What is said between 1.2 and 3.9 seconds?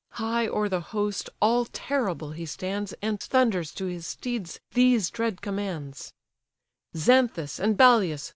all terrible he stands, And thunders to